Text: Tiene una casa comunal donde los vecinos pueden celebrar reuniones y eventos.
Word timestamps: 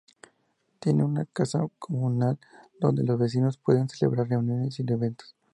Tiene 0.79 1.03
una 1.03 1.25
casa 1.27 1.63
comunal 1.77 2.39
donde 2.79 3.03
los 3.03 3.19
vecinos 3.19 3.59
pueden 3.59 3.87
celebrar 3.87 4.27
reuniones 4.27 4.79
y 4.79 4.85
eventos. 4.91 5.35